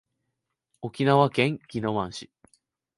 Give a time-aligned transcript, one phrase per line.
[0.81, 2.31] 沖縄県宜野湾市